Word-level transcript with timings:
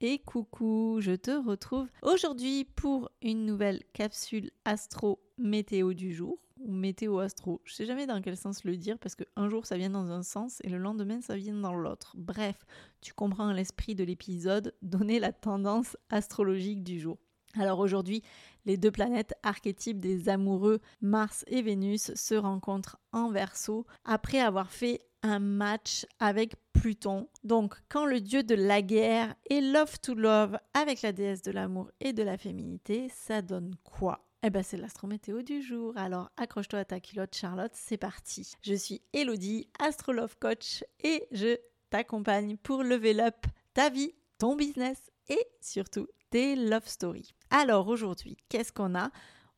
et 0.00 0.18
coucou, 0.18 0.98
je 1.00 1.12
te 1.12 1.30
retrouve 1.30 1.88
aujourd'hui 2.02 2.64
pour 2.64 3.10
une 3.22 3.44
nouvelle 3.44 3.82
capsule 3.92 4.50
astro 4.64 5.20
météo 5.38 5.92
du 5.92 6.12
jour 6.12 6.38
ou 6.60 6.72
météo 6.72 7.18
astro. 7.18 7.60
Je 7.64 7.74
sais 7.74 7.86
jamais 7.86 8.06
dans 8.06 8.20
quel 8.20 8.36
sens 8.36 8.64
le 8.64 8.76
dire 8.76 8.98
parce 8.98 9.16
qu'un 9.16 9.48
jour 9.48 9.66
ça 9.66 9.76
vient 9.76 9.90
dans 9.90 10.10
un 10.10 10.22
sens 10.22 10.60
et 10.62 10.68
le 10.68 10.78
lendemain 10.78 11.20
ça 11.20 11.36
vient 11.36 11.54
dans 11.54 11.74
l'autre. 11.74 12.14
Bref, 12.16 12.56
tu 13.00 13.12
comprends 13.12 13.52
l'esprit 13.52 13.94
de 13.94 14.04
l'épisode, 14.04 14.74
donner 14.82 15.18
la 15.18 15.32
tendance 15.32 15.96
astrologique 16.10 16.84
du 16.84 17.00
jour. 17.00 17.18
Alors 17.54 17.80
aujourd'hui, 17.80 18.22
les 18.66 18.76
deux 18.76 18.90
planètes 18.90 19.34
archétypes 19.42 19.98
des 19.98 20.28
amoureux, 20.28 20.80
Mars 21.00 21.44
et 21.48 21.62
Vénus, 21.62 22.14
se 22.14 22.34
rencontrent 22.34 22.98
en 23.12 23.30
verso 23.30 23.86
après 24.04 24.38
avoir 24.38 24.70
fait 24.70 25.00
un 25.22 25.38
match 25.38 26.06
avec 26.18 26.54
Pluton. 26.72 27.28
Donc, 27.44 27.74
quand 27.88 28.06
le 28.06 28.20
dieu 28.20 28.42
de 28.42 28.54
la 28.54 28.82
guerre 28.82 29.34
est 29.50 29.60
love 29.60 29.98
to 30.00 30.14
love 30.14 30.58
avec 30.74 31.02
la 31.02 31.12
déesse 31.12 31.42
de 31.42 31.50
l'amour 31.50 31.90
et 32.00 32.12
de 32.12 32.22
la 32.22 32.38
féminité, 32.38 33.08
ça 33.08 33.42
donne 33.42 33.74
quoi? 33.84 34.24
Eh 34.44 34.50
ben 34.50 34.62
c'est 34.62 34.76
l'astrométéo 34.76 35.42
du 35.42 35.62
jour. 35.62 35.92
Alors 35.96 36.30
accroche-toi 36.36 36.78
à 36.78 36.84
ta 36.84 37.00
culotte 37.00 37.34
Charlotte, 37.34 37.72
c'est 37.74 37.96
parti. 37.96 38.52
Je 38.62 38.74
suis 38.74 39.02
Elodie, 39.12 39.68
astrolove 39.80 40.36
coach 40.38 40.84
et 41.00 41.26
je 41.32 41.56
t'accompagne 41.90 42.56
pour 42.56 42.84
level 42.84 43.18
up 43.18 43.46
ta 43.74 43.90
vie, 43.90 44.14
ton 44.38 44.54
business 44.54 45.10
et 45.28 45.44
surtout 45.60 46.06
tes 46.30 46.54
love 46.54 46.86
stories. 46.86 47.34
Alors 47.50 47.88
aujourd'hui, 47.88 48.36
qu'est-ce 48.48 48.72
qu'on 48.72 48.94
a? 48.94 49.10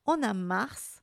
On 0.06 0.22
a 0.22 0.32
Mars 0.32 1.02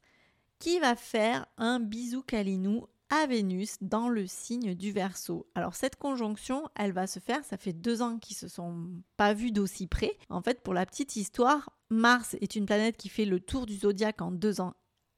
qui 0.57 0.79
va 0.79 0.95
faire 0.95 1.45
un 1.57 1.79
bisou 1.79 2.23
calinou 2.23 2.87
à 3.09 3.25
Vénus 3.27 3.77
dans 3.81 4.09
le 4.09 4.27
signe 4.27 4.75
du 4.75 4.91
Verseau. 4.91 5.47
Alors 5.55 5.75
cette 5.75 5.95
conjonction, 5.95 6.67
elle 6.75 6.91
va 6.91 7.07
se 7.07 7.19
faire, 7.19 7.43
ça 7.45 7.57
fait 7.57 7.73
deux 7.73 8.01
ans 8.01 8.17
qu'ils 8.17 8.35
se 8.35 8.47
sont 8.47 8.89
pas 9.15 9.33
vus 9.33 9.51
d'aussi 9.51 9.87
près. 9.87 10.17
En 10.29 10.41
fait, 10.41 10.61
pour 10.61 10.73
la 10.73 10.85
petite 10.85 11.15
histoire, 11.15 11.69
Mars 11.89 12.35
est 12.41 12.55
une 12.55 12.65
planète 12.65 12.97
qui 12.97 13.09
fait 13.09 13.25
le 13.25 13.39
tour 13.39 13.65
du 13.65 13.75
zodiaque 13.75 14.21
en 14.21 14.31
deux 14.31 14.59
ans, 14.59 14.73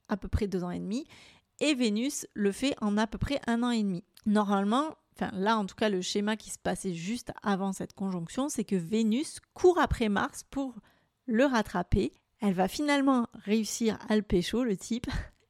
à 0.07 0.17
peu 0.17 0.27
près 0.27 0.47
deux 0.47 0.63
ans 0.63 0.71
et 0.71 0.79
demi, 0.79 1.05
et 1.59 1.73
Vénus 1.73 2.27
le 2.33 2.51
fait 2.51 2.75
en 2.81 2.97
à 2.97 3.07
peu 3.07 3.17
près 3.17 3.41
un 3.47 3.63
an 3.63 3.71
et 3.71 3.83
demi. 3.83 4.03
Normalement, 4.25 4.95
enfin 5.15 5.31
là 5.33 5.57
en 5.57 5.65
tout 5.65 5.75
cas 5.75 5.89
le 5.89 6.01
schéma 6.01 6.37
qui 6.37 6.51
se 6.51 6.59
passait 6.59 6.93
juste 6.93 7.31
avant 7.41 7.73
cette 7.73 7.93
conjonction, 7.93 8.49
c'est 8.49 8.63
que 8.63 8.75
Vénus 8.75 9.39
court 9.53 9.79
après 9.79 10.09
Mars 10.09 10.43
pour 10.49 10.75
le 11.25 11.45
rattraper. 11.45 12.13
Elle 12.41 12.53
va 12.53 12.67
finalement 12.67 13.27
réussir 13.33 13.99
à 14.07 14.15
le 14.15 14.21
pécho, 14.21 14.63
le 14.63 14.77
type, 14.77 15.07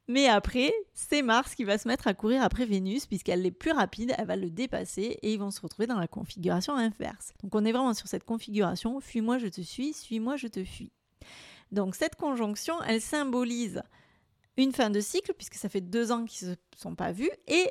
mais 0.09 0.27
après, 0.27 0.73
c'est 0.95 1.21
Mars 1.21 1.53
qui 1.53 1.63
va 1.65 1.77
se 1.77 1.87
mettre 1.87 2.07
à 2.07 2.15
courir 2.15 2.41
après 2.41 2.65
Vénus, 2.65 3.05
puisqu'elle 3.05 3.45
est 3.45 3.51
plus 3.51 3.69
rapide, 3.69 4.15
elle 4.17 4.25
va 4.25 4.35
le 4.35 4.49
dépasser 4.49 5.19
et 5.21 5.33
ils 5.33 5.39
vont 5.39 5.51
se 5.51 5.61
retrouver 5.61 5.85
dans 5.85 5.99
la 5.99 6.07
configuration 6.07 6.73
inverse. 6.73 7.31
Donc 7.43 7.53
on 7.53 7.63
est 7.63 7.71
vraiment 7.71 7.93
sur 7.93 8.07
cette 8.07 8.23
configuration, 8.23 8.99
fuis-moi, 8.99 9.37
je 9.37 9.45
te 9.45 9.61
suis, 9.61 9.93
suis-moi, 9.93 10.35
je 10.35 10.47
te 10.47 10.63
fuis. 10.63 10.91
Donc 11.71 11.93
cette 11.93 12.15
conjonction, 12.15 12.81
elle 12.87 13.01
symbolise 13.01 13.83
une 14.57 14.73
fin 14.73 14.89
de 14.89 14.99
cycle, 14.99 15.35
puisque 15.35 15.55
ça 15.55 15.69
fait 15.69 15.79
deux 15.79 16.11
ans 16.11 16.25
qu'ils 16.25 16.49
ne 16.49 16.53
se 16.55 16.59
sont 16.75 16.95
pas 16.95 17.11
vus, 17.11 17.29
et 17.47 17.69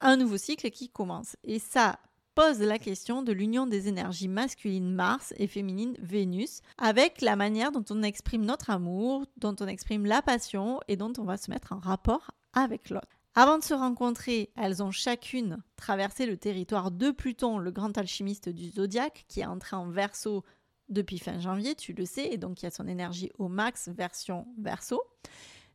un 0.00 0.16
nouveau 0.16 0.38
cycle 0.38 0.70
qui 0.70 0.88
commence. 0.88 1.36
Et 1.44 1.58
ça, 1.58 2.00
pose 2.34 2.60
la 2.60 2.78
question 2.78 3.22
de 3.22 3.32
l'union 3.32 3.66
des 3.66 3.88
énergies 3.88 4.28
masculines 4.28 4.92
Mars 4.92 5.34
et 5.36 5.46
féminines 5.46 5.96
Vénus, 6.00 6.60
avec 6.78 7.20
la 7.20 7.36
manière 7.36 7.72
dont 7.72 7.84
on 7.90 8.02
exprime 8.02 8.44
notre 8.44 8.70
amour, 8.70 9.26
dont 9.36 9.56
on 9.60 9.66
exprime 9.66 10.06
la 10.06 10.22
passion 10.22 10.80
et 10.88 10.96
dont 10.96 11.12
on 11.18 11.24
va 11.24 11.36
se 11.36 11.50
mettre 11.50 11.72
en 11.72 11.78
rapport 11.78 12.30
avec 12.52 12.90
l'autre. 12.90 13.20
Avant 13.34 13.58
de 13.58 13.64
se 13.64 13.74
rencontrer, 13.74 14.50
elles 14.56 14.82
ont 14.82 14.90
chacune 14.90 15.62
traversé 15.76 16.26
le 16.26 16.36
territoire 16.36 16.90
de 16.90 17.10
Pluton, 17.10 17.58
le 17.58 17.70
grand 17.70 17.96
alchimiste 17.96 18.48
du 18.48 18.70
zodiaque, 18.70 19.24
qui 19.28 19.40
est 19.40 19.46
entré 19.46 19.76
en 19.76 19.88
verso 19.88 20.44
depuis 20.88 21.18
fin 21.18 21.38
janvier, 21.38 21.76
tu 21.76 21.92
le 21.92 22.04
sais, 22.04 22.26
et 22.26 22.38
donc 22.38 22.60
il 22.60 22.64
y 22.64 22.68
a 22.68 22.72
son 22.72 22.88
énergie 22.88 23.30
au 23.38 23.48
max 23.48 23.88
version 23.88 24.46
verso. 24.58 25.00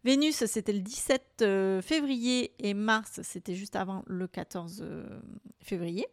Vénus, 0.04 0.46
c'était 0.46 0.74
le 0.74 0.82
17 0.82 1.24
euh, 1.42 1.82
février 1.82 2.54
et 2.60 2.74
Mars, 2.74 3.22
c'était 3.24 3.56
juste 3.56 3.76
avant 3.76 4.04
le 4.06 4.28
14 4.28 4.82
euh, 4.84 5.20
février. 5.62 6.06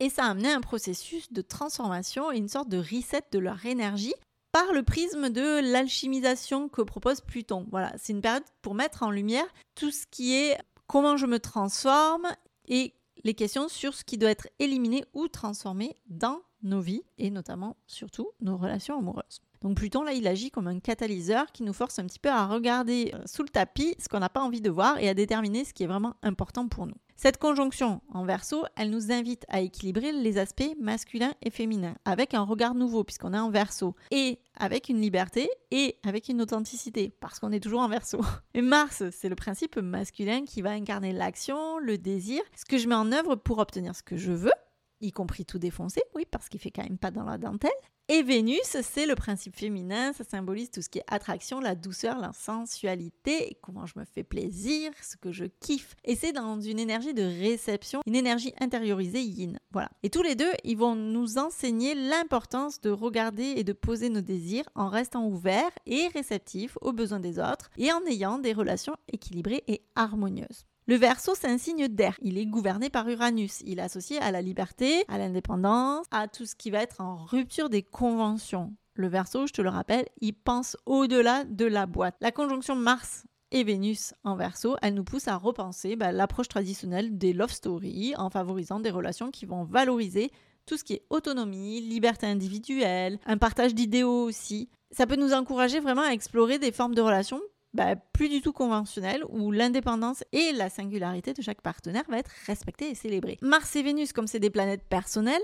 Et 0.00 0.10
ça 0.10 0.24
a 0.24 0.30
amené 0.30 0.50
un 0.50 0.60
processus 0.60 1.32
de 1.32 1.40
transformation 1.40 2.30
et 2.30 2.36
une 2.36 2.48
sorte 2.48 2.68
de 2.68 2.78
reset 2.78 3.22
de 3.32 3.38
leur 3.38 3.64
énergie 3.64 4.14
par 4.52 4.72
le 4.72 4.82
prisme 4.82 5.30
de 5.30 5.60
l'alchimisation 5.72 6.68
que 6.68 6.82
propose 6.82 7.20
Pluton. 7.20 7.66
Voilà, 7.70 7.92
c'est 7.98 8.12
une 8.12 8.22
période 8.22 8.44
pour 8.62 8.74
mettre 8.74 9.02
en 9.02 9.10
lumière 9.10 9.46
tout 9.74 9.90
ce 9.90 10.06
qui 10.10 10.34
est 10.34 10.58
comment 10.86 11.16
je 11.16 11.26
me 11.26 11.38
transforme 11.38 12.26
et 12.68 12.94
les 13.24 13.34
questions 13.34 13.68
sur 13.68 13.94
ce 13.94 14.04
qui 14.04 14.18
doit 14.18 14.30
être 14.30 14.48
éliminé 14.58 15.04
ou 15.14 15.28
transformé 15.28 15.96
dans 16.06 16.40
nos 16.62 16.80
vies 16.80 17.02
et 17.18 17.30
notamment 17.30 17.76
surtout 17.86 18.30
nos 18.40 18.56
relations 18.56 18.98
amoureuses. 18.98 19.40
Donc 19.66 19.78
Pluton, 19.78 20.04
là, 20.04 20.12
il 20.12 20.28
agit 20.28 20.52
comme 20.52 20.68
un 20.68 20.78
catalyseur 20.78 21.50
qui 21.50 21.64
nous 21.64 21.72
force 21.72 21.98
un 21.98 22.04
petit 22.04 22.20
peu 22.20 22.28
à 22.28 22.46
regarder 22.46 23.10
euh, 23.12 23.18
sous 23.26 23.42
le 23.42 23.48
tapis 23.48 23.96
ce 23.98 24.08
qu'on 24.08 24.20
n'a 24.20 24.28
pas 24.28 24.42
envie 24.42 24.60
de 24.60 24.70
voir 24.70 24.96
et 25.00 25.08
à 25.08 25.14
déterminer 25.14 25.64
ce 25.64 25.74
qui 25.74 25.82
est 25.82 25.88
vraiment 25.88 26.14
important 26.22 26.68
pour 26.68 26.86
nous. 26.86 26.94
Cette 27.16 27.38
conjonction 27.38 28.00
en 28.14 28.24
verso, 28.24 28.64
elle 28.76 28.90
nous 28.90 29.10
invite 29.10 29.44
à 29.48 29.58
équilibrer 29.58 30.12
les 30.12 30.38
aspects 30.38 30.70
masculins 30.78 31.34
et 31.42 31.50
féminins 31.50 31.96
avec 32.04 32.32
un 32.32 32.42
regard 32.42 32.76
nouveau 32.76 33.02
puisqu'on 33.02 33.34
est 33.34 33.38
en 33.40 33.50
verso 33.50 33.96
et 34.12 34.38
avec 34.56 34.88
une 34.88 35.00
liberté 35.00 35.50
et 35.72 35.96
avec 36.06 36.28
une 36.28 36.40
authenticité 36.40 37.12
parce 37.18 37.40
qu'on 37.40 37.50
est 37.50 37.58
toujours 37.58 37.80
en 37.80 37.88
verso. 37.88 38.20
Et 38.54 38.62
Mars, 38.62 39.02
c'est 39.10 39.28
le 39.28 39.34
principe 39.34 39.78
masculin 39.78 40.44
qui 40.44 40.62
va 40.62 40.70
incarner 40.70 41.12
l'action, 41.12 41.78
le 41.80 41.98
désir, 41.98 42.40
ce 42.54 42.64
que 42.64 42.78
je 42.78 42.86
mets 42.86 42.94
en 42.94 43.10
œuvre 43.10 43.34
pour 43.34 43.58
obtenir 43.58 43.96
ce 43.96 44.04
que 44.04 44.16
je 44.16 44.30
veux 44.30 44.52
y 45.00 45.12
compris 45.12 45.44
tout 45.44 45.58
défoncer, 45.58 46.02
oui, 46.14 46.24
parce 46.30 46.48
qu'il 46.48 46.60
fait 46.60 46.70
quand 46.70 46.82
même 46.82 46.98
pas 46.98 47.10
dans 47.10 47.24
la 47.24 47.38
dentelle. 47.38 47.70
Et 48.08 48.22
Vénus, 48.22 48.76
c'est 48.82 49.04
le 49.04 49.16
principe 49.16 49.56
féminin, 49.56 50.12
ça 50.12 50.22
symbolise 50.22 50.70
tout 50.70 50.80
ce 50.80 50.88
qui 50.88 51.00
est 51.00 51.04
attraction, 51.08 51.58
la 51.58 51.74
douceur, 51.74 52.20
la 52.20 52.32
sensualité, 52.32 53.58
comment 53.62 53.84
je 53.84 53.98
me 53.98 54.04
fais 54.04 54.22
plaisir, 54.22 54.92
ce 55.02 55.16
que 55.16 55.32
je 55.32 55.46
kiffe. 55.46 55.96
Et 56.04 56.14
c'est 56.14 56.32
dans 56.32 56.60
une 56.60 56.78
énergie 56.78 57.14
de 57.14 57.24
réception, 57.24 58.02
une 58.06 58.14
énergie 58.14 58.54
intériorisée 58.60 59.22
yin. 59.22 59.58
Voilà. 59.72 59.90
Et 60.04 60.10
tous 60.10 60.22
les 60.22 60.36
deux, 60.36 60.52
ils 60.62 60.76
vont 60.76 60.94
nous 60.94 61.36
enseigner 61.38 61.96
l'importance 61.96 62.80
de 62.80 62.90
regarder 62.90 63.54
et 63.56 63.64
de 63.64 63.72
poser 63.72 64.08
nos 64.08 64.20
désirs 64.20 64.68
en 64.76 64.88
restant 64.88 65.26
ouverts 65.26 65.72
et 65.86 66.06
réceptifs 66.14 66.78
aux 66.82 66.92
besoins 66.92 67.18
des 67.18 67.40
autres 67.40 67.70
et 67.76 67.90
en 67.90 68.06
ayant 68.06 68.38
des 68.38 68.52
relations 68.52 68.94
équilibrées 69.08 69.64
et 69.66 69.82
harmonieuses. 69.96 70.64
Le 70.88 70.94
Verseau, 70.94 71.34
c'est 71.34 71.48
un 71.48 71.58
signe 71.58 71.88
d'air. 71.88 72.16
Il 72.22 72.38
est 72.38 72.46
gouverné 72.46 72.90
par 72.90 73.08
Uranus. 73.08 73.60
Il 73.66 73.80
est 73.80 73.82
associé 73.82 74.18
à 74.20 74.30
la 74.30 74.40
liberté, 74.40 75.04
à 75.08 75.18
l'indépendance, 75.18 76.06
à 76.12 76.28
tout 76.28 76.46
ce 76.46 76.54
qui 76.54 76.70
va 76.70 76.80
être 76.80 77.00
en 77.00 77.16
rupture 77.16 77.68
des 77.68 77.82
conventions. 77.82 78.72
Le 78.94 79.08
Verseau, 79.08 79.48
je 79.48 79.52
te 79.52 79.60
le 79.60 79.68
rappelle, 79.68 80.06
il 80.20 80.32
pense 80.32 80.76
au-delà 80.86 81.42
de 81.42 81.64
la 81.64 81.86
boîte. 81.86 82.14
La 82.20 82.30
conjonction 82.30 82.76
Mars 82.76 83.24
et 83.50 83.64
Vénus 83.64 84.14
en 84.22 84.36
Verseau, 84.36 84.76
elle 84.80 84.94
nous 84.94 85.02
pousse 85.02 85.26
à 85.26 85.36
repenser 85.36 85.96
bah, 85.96 86.12
l'approche 86.12 86.46
traditionnelle 86.46 87.18
des 87.18 87.32
love 87.32 87.50
stories 87.50 88.14
en 88.16 88.30
favorisant 88.30 88.78
des 88.78 88.90
relations 88.90 89.32
qui 89.32 89.44
vont 89.44 89.64
valoriser 89.64 90.30
tout 90.66 90.76
ce 90.76 90.84
qui 90.84 90.92
est 90.92 91.06
autonomie, 91.10 91.80
liberté 91.80 92.28
individuelle, 92.28 93.18
un 93.26 93.38
partage 93.38 93.74
d'idéaux 93.74 94.22
aussi. 94.22 94.68
Ça 94.92 95.08
peut 95.08 95.16
nous 95.16 95.32
encourager 95.32 95.80
vraiment 95.80 96.02
à 96.02 96.12
explorer 96.12 96.60
des 96.60 96.70
formes 96.70 96.94
de 96.94 97.02
relations 97.02 97.40
bah, 97.76 97.94
plus 97.94 98.28
du 98.28 98.40
tout 98.40 98.52
conventionnel 98.52 99.22
où 99.28 99.52
l'indépendance 99.52 100.24
et 100.32 100.52
la 100.52 100.70
singularité 100.70 101.34
de 101.34 101.42
chaque 101.42 101.60
partenaire 101.60 102.04
va 102.08 102.18
être 102.18 102.30
respectée 102.46 102.90
et 102.90 102.94
célébrée. 102.94 103.36
Mars 103.42 103.76
et 103.76 103.82
Vénus, 103.82 104.12
comme 104.12 104.26
c'est 104.26 104.40
des 104.40 104.50
planètes 104.50 104.84
personnelles, 104.88 105.42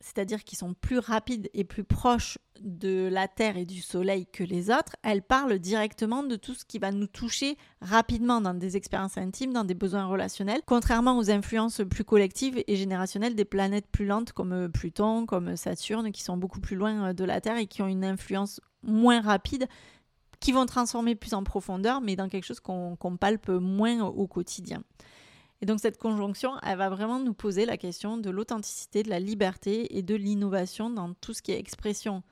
c'est-à-dire 0.00 0.44
qui 0.44 0.56
sont 0.56 0.74
plus 0.74 0.98
rapides 0.98 1.48
et 1.54 1.64
plus 1.64 1.84
proches 1.84 2.38
de 2.60 3.08
la 3.10 3.28
Terre 3.28 3.56
et 3.56 3.64
du 3.64 3.80
Soleil 3.80 4.26
que 4.26 4.44
les 4.44 4.70
autres, 4.70 4.94
elles 5.02 5.22
parlent 5.22 5.58
directement 5.58 6.22
de 6.22 6.36
tout 6.36 6.54
ce 6.54 6.64
qui 6.64 6.78
va 6.78 6.92
nous 6.92 7.06
toucher 7.06 7.56
rapidement 7.80 8.40
dans 8.40 8.54
des 8.54 8.76
expériences 8.76 9.16
intimes, 9.16 9.52
dans 9.52 9.64
des 9.64 9.74
besoins 9.74 10.06
relationnels, 10.06 10.60
contrairement 10.66 11.16
aux 11.16 11.30
influences 11.30 11.80
plus 11.88 12.04
collectives 12.04 12.62
et 12.66 12.76
générationnelles 12.76 13.34
des 13.34 13.44
planètes 13.44 13.86
plus 13.90 14.06
lentes 14.06 14.32
comme 14.32 14.68
Pluton, 14.70 15.26
comme 15.26 15.56
Saturne, 15.56 16.12
qui 16.12 16.22
sont 16.22 16.36
beaucoup 16.36 16.60
plus 16.60 16.76
loin 16.76 17.14
de 17.14 17.24
la 17.24 17.40
Terre 17.40 17.56
et 17.56 17.66
qui 17.66 17.82
ont 17.82 17.88
une 17.88 18.04
influence 18.04 18.60
moins 18.82 19.20
rapide 19.20 19.66
qui 20.40 20.52
vont 20.52 20.66
transformer 20.66 21.14
plus 21.14 21.34
en 21.34 21.44
profondeur, 21.44 22.00
mais 22.00 22.16
dans 22.16 22.28
quelque 22.28 22.44
chose 22.44 22.60
qu'on 22.60 23.16
palpe 23.20 23.48
moins 23.48 24.04
au 24.04 24.26
quotidien. 24.26 24.82
Et 25.60 25.66
donc 25.66 25.80
cette 25.80 25.98
conjonction, 25.98 26.52
elle 26.62 26.78
va 26.78 26.88
vraiment 26.88 27.18
nous 27.18 27.34
poser 27.34 27.66
la 27.66 27.76
question 27.76 28.16
de 28.16 28.30
l'authenticité, 28.30 29.02
de 29.02 29.10
la 29.10 29.18
liberté 29.18 29.98
et 29.98 30.02
de 30.02 30.14
l'innovation 30.14 30.90
dans 30.90 31.14
tout 31.14 31.34
ce 31.34 31.42
qui 31.42 31.52
est 31.52 31.58
expression 31.58 32.22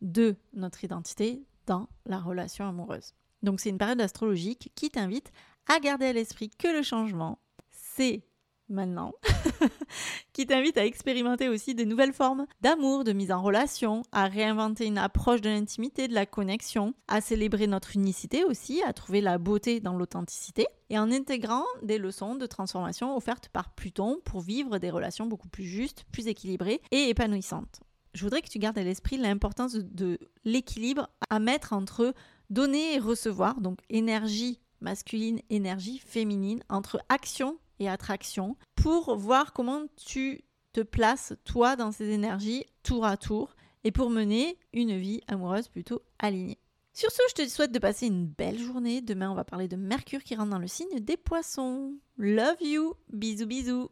de 0.00 0.34
notre 0.52 0.82
identité 0.82 1.44
dans 1.66 1.88
la 2.06 2.18
relation 2.18 2.66
amoureuse. 2.66 3.14
Donc 3.42 3.60
c'est 3.60 3.70
une 3.70 3.78
période 3.78 4.00
astrologique 4.00 4.72
qui 4.74 4.90
t'invite 4.90 5.32
à 5.68 5.78
garder 5.78 6.06
à 6.06 6.12
l'esprit 6.12 6.50
que 6.50 6.68
le 6.68 6.82
changement, 6.82 7.38
c'est 7.70 8.24
maintenant, 8.68 9.12
qui 10.32 10.46
t'invite 10.46 10.78
à 10.78 10.84
expérimenter 10.84 11.48
aussi 11.48 11.74
de 11.74 11.84
nouvelles 11.84 12.12
formes 12.12 12.46
d'amour, 12.60 13.04
de 13.04 13.12
mise 13.12 13.32
en 13.32 13.42
relation, 13.42 14.02
à 14.12 14.26
réinventer 14.26 14.86
une 14.86 14.98
approche 14.98 15.40
de 15.40 15.50
l'intimité, 15.50 16.08
de 16.08 16.14
la 16.14 16.26
connexion, 16.26 16.94
à 17.08 17.20
célébrer 17.20 17.66
notre 17.66 17.96
unicité 17.96 18.44
aussi, 18.44 18.82
à 18.82 18.92
trouver 18.92 19.20
la 19.20 19.38
beauté 19.38 19.80
dans 19.80 19.96
l'authenticité, 19.96 20.66
et 20.90 20.98
en 20.98 21.10
intégrant 21.10 21.64
des 21.82 21.98
leçons 21.98 22.34
de 22.34 22.46
transformation 22.46 23.16
offertes 23.16 23.48
par 23.48 23.70
Pluton 23.74 24.18
pour 24.24 24.40
vivre 24.40 24.78
des 24.78 24.90
relations 24.90 25.26
beaucoup 25.26 25.48
plus 25.48 25.64
justes, 25.64 26.04
plus 26.12 26.28
équilibrées 26.28 26.80
et 26.90 27.08
épanouissantes. 27.08 27.80
je 28.14 28.22
voudrais 28.24 28.42
que 28.42 28.48
tu 28.48 28.58
gardes 28.58 28.78
à 28.78 28.82
l'esprit 28.82 29.16
l'importance 29.16 29.74
de, 29.74 30.18
l'équilibre 30.44 31.08
à 31.30 31.38
mettre 31.38 31.72
entre 31.72 32.14
donner 32.50 32.94
et 32.94 32.98
recevoir, 32.98 33.60
donc 33.60 33.78
énergie 33.88 34.60
masculine, 34.82 35.40
énergie 35.48 35.98
féminine, 35.98 36.62
entre 36.68 37.00
action 37.08 37.56
attraction, 37.88 38.56
pour 38.74 39.16
voir 39.16 39.52
comment 39.52 39.82
tu 39.96 40.44
te 40.72 40.80
places 40.80 41.34
toi 41.44 41.76
dans 41.76 41.92
ces 41.92 42.10
énergies 42.10 42.64
tour 42.82 43.04
à 43.04 43.16
tour 43.16 43.54
et 43.84 43.92
pour 43.92 44.10
mener 44.10 44.58
une 44.72 44.96
vie 44.96 45.20
amoureuse 45.28 45.68
plutôt 45.68 46.02
alignée. 46.18 46.58
Sur 46.94 47.10
ce, 47.10 47.22
je 47.30 47.42
te 47.42 47.48
souhaite 47.48 47.72
de 47.72 47.78
passer 47.78 48.06
une 48.06 48.26
belle 48.26 48.58
journée. 48.58 49.00
Demain, 49.00 49.30
on 49.30 49.34
va 49.34 49.44
parler 49.44 49.66
de 49.66 49.76
Mercure 49.76 50.22
qui 50.22 50.34
rentre 50.34 50.50
dans 50.50 50.58
le 50.58 50.66
signe 50.66 51.00
des 51.00 51.16
poissons. 51.16 51.94
Love 52.18 52.60
you. 52.60 52.94
Bisous 53.10 53.46
bisous. 53.46 53.90